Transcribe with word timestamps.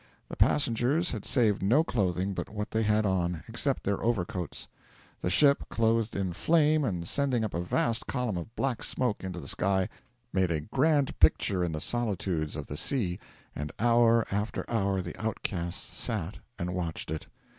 The 0.29 0.35
passengers 0.35 1.11
had 1.11 1.25
saved 1.25 1.61
no 1.61 1.83
clothing 1.83 2.33
but 2.33 2.49
what 2.49 2.71
they 2.71 2.81
had 2.81 3.05
on, 3.05 3.43
excepting 3.47 3.83
their 3.93 4.03
overcoats. 4.03 4.67
The 5.21 5.29
ship, 5.29 5.69
clothed 5.69 6.15
in 6.15 6.33
flame 6.33 6.83
and 6.83 7.07
sending 7.07 7.43
up 7.43 7.53
a 7.53 7.61
vast 7.61 8.07
column 8.07 8.35
of 8.35 8.55
black 8.55 8.81
smoke 8.81 9.23
into 9.23 9.39
the 9.39 9.47
sky, 9.47 9.89
made 10.33 10.49
a 10.49 10.61
grand 10.61 11.19
picture 11.19 11.63
in 11.63 11.71
the 11.71 11.79
solitudes 11.79 12.55
of 12.55 12.65
the 12.65 12.77
sea, 12.77 13.19
and 13.55 13.71
hour 13.77 14.25
after 14.31 14.65
hour 14.67 15.03
the 15.03 15.15
outcasts 15.23 15.99
sat 15.99 16.39
and 16.57 16.73
watched 16.73 17.11
it. 17.11 17.27